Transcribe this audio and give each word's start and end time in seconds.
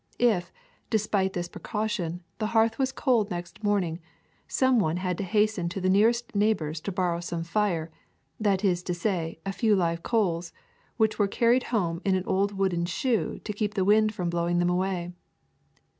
If, 0.17 0.51
despite 0.89 1.33
this 1.33 1.47
precaution, 1.47 2.23
the 2.39 2.47
hearth 2.57 2.79
was 2.79 2.91
cold 2.91 3.29
next 3.29 3.61
morning, 3.63 3.99
some 4.47 4.79
one 4.79 4.97
had 4.97 5.15
to 5.19 5.23
hasten 5.23 5.69
to 5.69 5.79
the 5.79 5.91
nearest 5.91 6.33
neighbor's 6.33 6.81
to 6.81 6.91
borrow 6.91 7.19
some 7.19 7.43
fire, 7.43 7.91
that 8.39 8.63
is 8.65 8.81
to 8.89 8.95
say 8.95 9.37
a 9.45 9.53
few 9.53 9.75
live 9.75 10.01
coals, 10.01 10.53
which 10.97 11.19
were 11.19 11.27
carried 11.27 11.65
home 11.65 12.01
in 12.03 12.15
an 12.15 12.25
old 12.25 12.53
wooden 12.57 12.87
shoe 12.87 13.41
to 13.43 13.53
keep 13.53 13.75
the 13.75 13.85
wind 13.85 14.11
from 14.11 14.31
blowing 14.31 14.57
them 14.57 14.71
away. 14.71 15.11